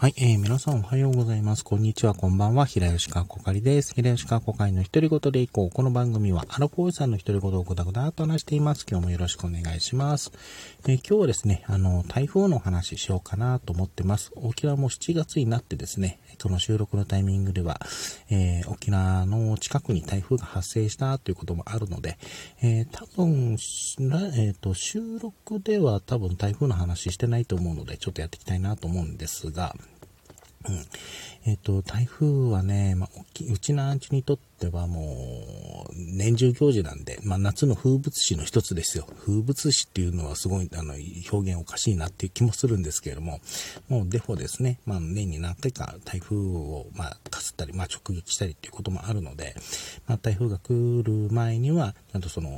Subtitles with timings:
[0.00, 1.62] はい、えー、皆さんおはようございます。
[1.62, 2.64] こんにちは、こんばんは。
[2.64, 3.92] 平吉川こかりです。
[3.92, 5.70] 平吉川こかりの独り言でいこう。
[5.70, 8.86] この番組は、アラフォーさんの独り言をぐだぐだと話しています。
[8.90, 10.32] 今日もよろしくお願いします。
[10.88, 14.32] えー、今日はですね、あの、台風の話しようかなと思ってます。
[14.36, 17.78] 沖縄も7月になってですね、その収録のタイミングでは、
[18.30, 22.16] えー、沖縄の近くに台風が発生したということもあるので、
[22.62, 23.58] えー、多分、
[24.38, 29.76] えっ、と、収録では多分台風の話してないと思うので、ちょっとやっていきたいなと思うんですが、
[30.68, 30.84] うん。
[31.46, 33.08] えっ、と、台風はね、まあ、
[33.50, 39.06] うちのアンチにとってはもう、年中行事なんで、まあ、夏の風物詩の一つですよ。
[39.20, 40.94] 風物詩っていうのはすごい、あの、
[41.32, 43.40] 表現おかしいなっていう気もするんですけれども、
[43.88, 44.80] もうデフォですね。
[44.84, 49.54] まあ、年に何回か台風を、まあ、かすったり、まあ、直撃したりっていうこともあるので、
[50.06, 52.50] まあ、台風が来る前には、ちゃんとその、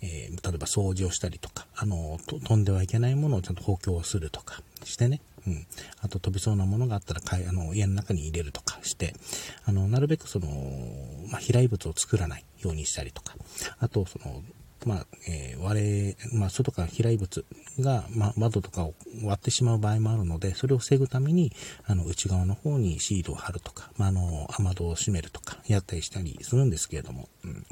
[0.00, 5.66] えー、例えば掃除をしたりとか、あの、飛んではいけないものをちゃんと補強するとかしてね、うん。
[6.00, 9.14] あと飛びそうなものがあったらかい、あの、家の中に入れるとかして、
[9.64, 10.48] あの、なるべくその、
[11.30, 13.34] まあ、飛来物を作らないようにしたりとか、
[13.78, 14.42] あと、その、
[14.86, 17.44] まあ、えー、割れ、まあ、外から飛来物
[17.80, 21.52] が、ま窓とかを割ってしまう場合もあるので、それを防ぐために、
[21.86, 27.66] あの、内側の方にシールを貼るとか、まあ、あの、雨戸を閉めるとか、やったりしたりするんですけれども、うん。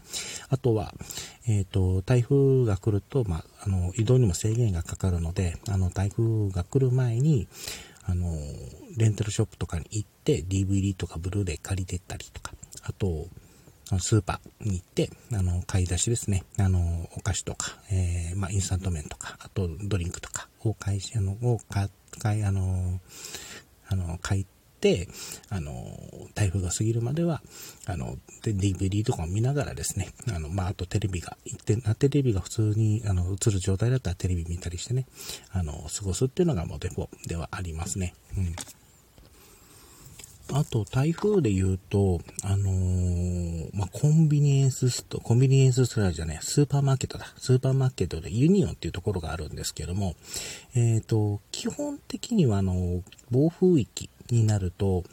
[0.49, 0.95] あとは、
[1.47, 7.49] えっ、ー、と、台風が来ると、まあ、あの、移動にも制限がかかるので、あの、台風が来る前に、
[8.05, 8.37] あの、
[8.97, 12.53] レンタルショップとかに行って、DVD とかブルーレイ借りてったりとか、
[12.83, 13.29] あと、
[13.99, 16.45] スーパーに行って、あの、買い出しですね。
[16.59, 21.89] あの、お菓子とか、えー、まあ、インスタント麺とか、あと、ドリンクとかを買い、あの、を買
[22.39, 23.01] い、あの、
[23.89, 24.47] あの、買い、
[25.51, 25.73] あの、
[26.35, 27.43] 台風が過ぎるまでは、
[27.87, 31.37] あの、で、DVD とかを見ながらですね、あの、まあ、あとテレビが、
[31.99, 35.07] テレビが普通に、あの、映る状態だったらテレビ見たりしてね、
[35.53, 38.15] あの、過ごすっていうのがもうデフォではありますね。
[38.37, 38.55] うん。
[40.53, 47.33] あと、台風で言うと、あのー、まあ、コンビニエンススト、コンビニエンスストアじゃね、スーパーマーケットだ。
[47.37, 50.17] スーパーマーケットでユニオンっていうところがあるんですけども、
[50.75, 55.05] えっ、ー、と、基本的には、あの、暴風域になると、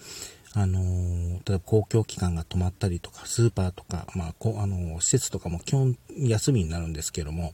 [0.53, 7.53] あのー、例えば公共機関が止まったりとか、スーパーとか、まあ、こあの施設とかも基本休みになるんですけども、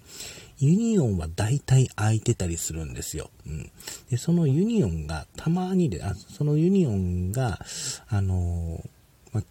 [0.60, 3.30] ユニオンは大体空いてたりするんですよ。
[3.46, 3.72] うん。
[4.10, 7.60] で、そのユニオンがたまにで、あそのユニオンが、
[8.08, 8.82] あの
[9.34, 9.44] ま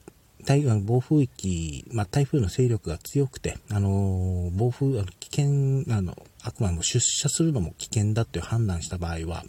[0.46, 9.44] 台湾暴風域、まあ、台風の勢力が強くて、あの暴風、あの危険、あの、あくまでも出社するのも危険だっていう判断した場合は、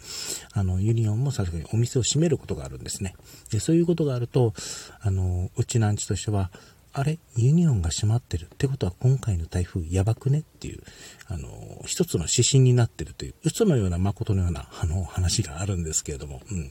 [0.52, 3.14] あの、ユニオンもさすがにお店を閉めることがあるんですね。
[3.50, 4.54] で、そういうことがあると、
[5.00, 6.50] あの、うちなんちとしては、
[6.96, 7.18] あれ？
[7.36, 10.82] ユニオンが閉まってるってことは今回の台風やばくねっていう、
[11.26, 16.70] あの、一つの指針になってるという、嘘のような真のような、あの、話があるんですけれども、うん。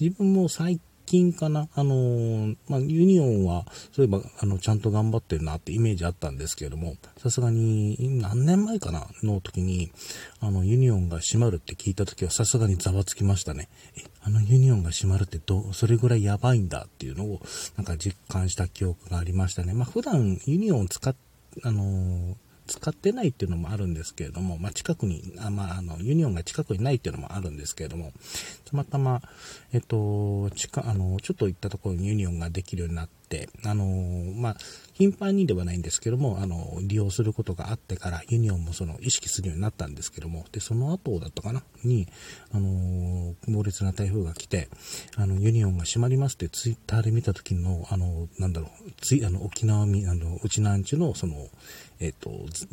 [0.00, 9.08] 自分も最近かな、あのー、まあ、ユニオンは、そういえば、あの、ちゃんと頑張ってるなってイメージあったんですけれども、さすがに、何年前かな？
[9.24, 9.90] の時に、
[10.38, 13.68] あの、ユニオンが閉まるって聞いた時は、さすがにざわつきましたね。
[13.96, 17.40] え、あのユニオンが閉まるってど、それぐらいやばいんだっていうのを、
[17.76, 19.74] なんか実感した記憶がありましたね。
[19.74, 21.16] まあ、普段、ユニオン使っ、
[21.64, 22.34] あのー
[22.70, 28.12] 使ってないっていうのもあるんですけれども、まあ、近くに、あまあ、あの、ユニオンが近くにないっていうのもあるんですけれども、
[28.64, 29.20] たまたま、
[29.72, 33.19] えっと、近、あの、ちょっと行ったところにユニオンができるようになって、
[33.64, 33.84] あの、
[34.36, 34.56] まあ、
[34.92, 41.62] 頻繁にではないんですけども、あの、利用することがあってから、ユニオンもその意識するようになったんですけども、で、その後だったかな？
[41.84, 42.08] に、
[42.52, 44.68] あの、猛烈な台風が来て、
[45.16, 51.48] あの、ユニオンが閉まりますってツイッターで見た時の、あの、なんだろう、つい、あの、沖縄み、あの、うちなんちの、その、
[52.00, 52.30] えっ、と、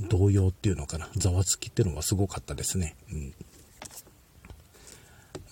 [0.09, 2.95] 動揺っていうのかな、ざわつきっていうのはすごかったですね。
[3.12, 3.34] うん。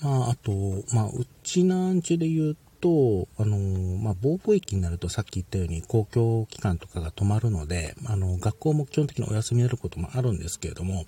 [0.01, 3.57] まあ、あと、まあ、うちなんちで言うと、あの、
[3.97, 11.05] まあ、暴風域になるとさっき言ったように公共機関とかが止まるので、あの、学校も基本的にお休みになることもあるんですけれども、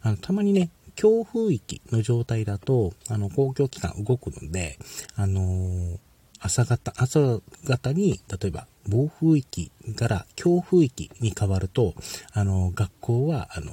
[0.00, 4.78] あの、たまにね、強風域の状態だと、あの、公共機関動くので、
[5.16, 5.98] あの
[6.40, 11.94] 朝方、朝方に、例えば、暴風域から強風域に変わると、
[12.32, 13.72] あの、学校は、あの、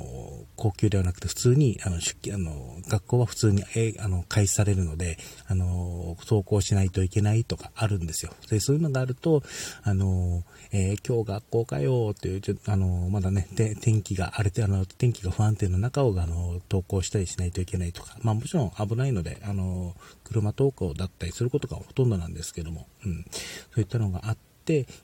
[0.56, 5.18] 高級ではなくて普通に、あの、出勤、あの、学校は普通に、え、あの、開始されるので、
[5.48, 8.34] あの、登校しないといけないとかあるんですよ。
[8.50, 9.44] で、そういうのがあると、
[9.84, 23.26] あの、えー、今日学校かよっていう、ちょあの、まだね、で、天気が荒れて、あの、天気が不安定の中を、あの、登校したりしないといけないとか、まあもちろん危ないので、あの、車登校だったりすることがほとんどなんですけども、うん。
[23.74, 24.45] そういったのがあって、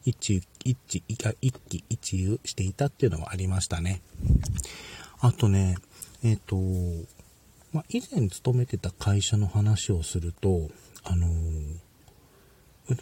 [0.05, 4.01] 一、一、一気一遊していたっていうのはありましたね。
[5.19, 5.77] あとね、
[6.23, 7.07] えっ、ー、と、
[7.73, 10.69] まあ、以前勤めてた会社の話をすると、
[11.03, 11.91] あのー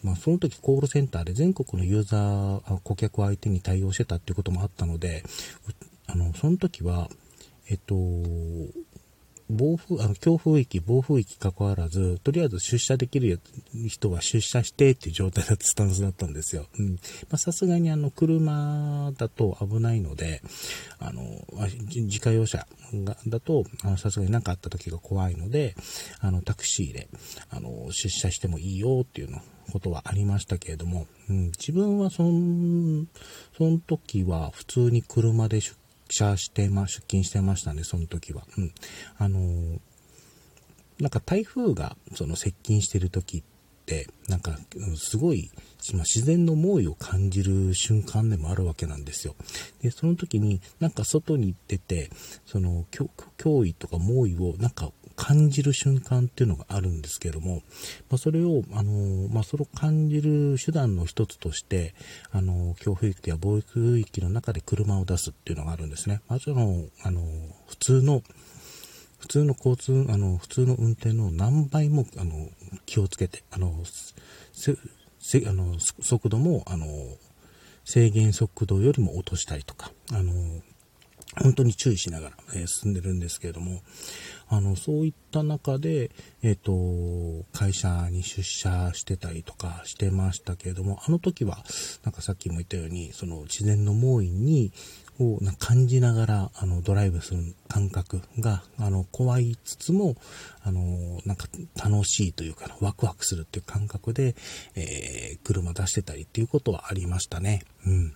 [0.04, 5.24] まあ、その時コールセンターで全国のユーザー、顧客相手に対応してたっていうこともあったので、
[6.08, 7.10] あの、その時は、
[7.70, 7.96] えっと、
[9.50, 13.42] 暴風、あの、強風域、暴風域関わらず、とりあえず出社できる
[13.88, 16.68] 人は出社してっていう状態だったスタンスだったんですよ。
[16.78, 17.00] うん。
[17.30, 20.42] ま、さすがにあの、車だと危ないので、
[21.00, 21.24] あの、
[21.88, 23.64] 自家用車が、だと、
[23.98, 25.76] さすがに何かあった時が怖いので、
[26.20, 27.10] あの、タクシーで、
[27.50, 33.08] あの、出社してもいいよっていうの、ことはありましたけれども、うん、自分はそん、
[33.58, 35.79] その時は普通に車で出
[36.10, 38.44] 社してま、出勤してましたね、その時は。
[38.58, 38.74] うん。
[39.18, 39.80] あのー、
[41.00, 43.44] なんか台風がその接近してる時っ
[43.86, 44.58] て、なんか、
[44.98, 45.50] すごい、
[45.94, 49.36] ま自然の猛威を感じる瞬間でもあるわけなんですよ。
[49.82, 52.12] で、その時になんか外に出て、
[52.46, 57.62] その脅威とか猛威をなんか感じる瞬間っていうのがあるんですけども、
[58.10, 61.94] まあ、それを、あのまあ、それを感じる手段の一つとして、
[62.32, 66.22] あの強風域や暴風域の中で車を出すっていうのがあるんですね。
[66.30, 67.22] まず、あの、あの、
[67.68, 68.24] 普通の、
[69.20, 72.48] 普通の交通、あの、普通の運転の何倍も、あの、
[72.86, 73.84] 気をつけて、あの、
[74.54, 74.78] せ、
[75.20, 76.88] せ、あの、速度も、あの、
[77.84, 80.62] 制限速度よりも落としたりとか、あの、
[81.38, 83.82] 本当に注意しながら、えー、進んでるんですけれども、
[84.48, 86.10] あの、そういった中で、
[86.42, 91.64] えっ、ー、と、会社に出社してたりとかしてましたけれども、あの時は、
[92.04, 94.72] なんかさっきも言ったように、その自然の猛威に、
[95.20, 100.16] をな感じながら、あの、ドライブする感覚が、あの、怖いつつも、
[100.64, 100.82] あの、
[101.26, 104.36] なんか楽しいというか、ワクワクするっていう感覚で、
[104.76, 107.64] えー、車出してたりっていうことはありましたね。
[107.86, 108.14] うん。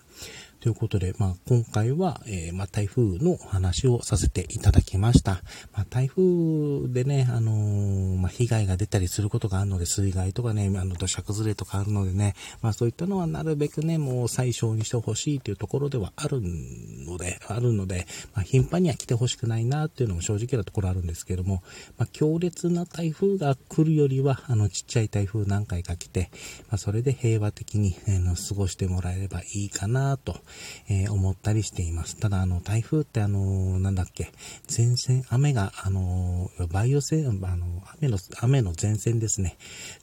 [0.64, 5.42] ということで、まあ、今回は、えー、まあ、台風の話をさせていただきました。
[5.74, 21.62] まあ、台風でね、あのー、まあ、被害が出たりすることがあるので、水害とかね、あの、土砂崩れとかあるのでね、まあ、そういったのはなるべくね、もう最小にしてほしいというところではあるので、あるので、まあ、頻繁には来てほしくないなっていうのも正直なところあるんですけども、
[21.98, 26.30] まあ、強烈な台風が来るよりは、あの、ちっちゃい台風何回か来て、
[26.70, 30.40] まあ、それで平和的に、えー、過ごしてもらえればいいかなと、
[30.88, 32.16] えー、思ったりしています。
[32.16, 34.32] ただ、あの、台風ってあの、なんだっけ、
[34.74, 39.56] 前線、雨が、あの、バイオ線、あの、雨の、雨の前線ですね、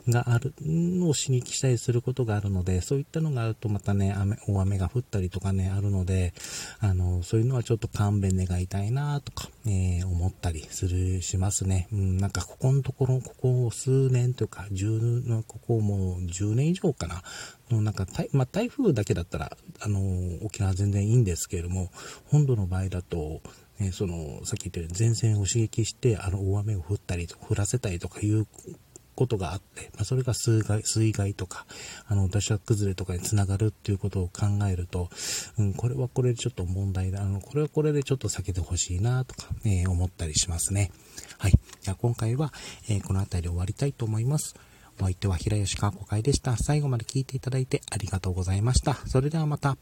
[0.08, 6.34] があるのを刺激したりすることがあるので、そういったのがあるとまたね、雨、大雨が降ったりとかね、あるので、
[6.80, 11.88] あの、そういうのはちょっと勘弁願いたいなとか、えー、思ったりする、しますね。
[11.92, 17.22] うん、なんかここのところ、ここ数年というか、10、ここもう10年以上かな、
[17.80, 20.00] なんか台、まあ、台風だけだったら、あの、
[20.44, 21.90] 沖縄全然いいんですけれども、
[22.26, 23.40] 本土の場合だと、
[23.80, 28.46] えその、さっき言ったように前線を刺激して、あの、大雨を降ったりとか、降らせたりとかいう
[29.14, 31.66] ことがあって、まあ、それが水害、水害とか、
[32.06, 35.10] あの、土砂崩れとかにつながるっていうことを考えると、
[35.58, 40.90] うん、これはこれでちょっと問題だ、あの、これはこれでちょっと避けてほしいなとか、えー、思ったりしますね。
[41.38, 41.52] はい。
[41.80, 42.52] じゃあ今回は、
[42.88, 44.54] えー、この辺りで終わりたいと思います。
[45.02, 46.56] お相手は平吉川子会でした。
[46.56, 48.94] 最後まで聞いていただいてありがとうございました。
[49.06, 49.76] それではまた。